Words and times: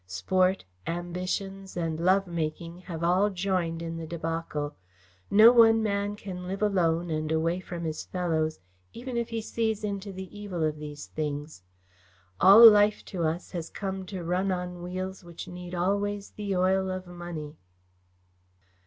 Sport, 0.07 0.65
ambitions 0.87 1.77
and 1.77 1.99
love 1.99 2.25
making 2.25 2.79
have 2.79 3.03
all 3.03 3.29
joined 3.29 3.83
in 3.83 3.97
the 3.97 4.07
débâcle. 4.07 4.73
No 5.29 5.51
one 5.51 5.83
man 5.83 6.15
can 6.15 6.47
live 6.47 6.63
alone 6.63 7.11
and 7.11 7.31
away 7.31 7.59
from 7.59 7.83
his 7.83 8.03
fellows, 8.03 8.59
even 8.93 9.15
if 9.15 9.29
he 9.29 9.41
sees 9.43 9.83
into 9.83 10.11
the 10.11 10.35
evil 10.35 10.63
of 10.63 10.79
these 10.79 11.05
things. 11.05 11.61
All 12.39 12.67
life 12.67 13.05
to 13.05 13.23
us 13.25 13.51
has 13.51 13.69
come 13.69 14.07
to 14.07 14.23
run 14.23 14.51
on 14.51 14.81
wheels 14.81 15.23
which 15.23 15.47
need 15.47 15.75
always 15.75 16.31
the 16.31 16.55
oil 16.55 16.89
of 16.89 17.05
money." 17.05 17.57